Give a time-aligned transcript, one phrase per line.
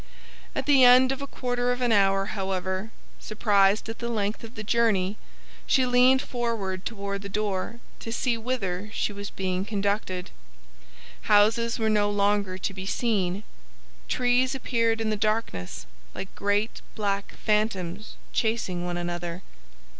[0.55, 4.55] At the end of a quarter of an hour, however, surprised at the length of
[4.55, 5.15] the journey,
[5.67, 10.31] she leaned forward toward the door to see whither she was being conducted.
[11.29, 13.43] Houses were no longer to be seen;
[14.07, 19.43] trees appeared in the darkness like great black phantoms chasing one another.